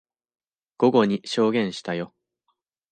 [0.79, 2.15] 午後に証言したよ。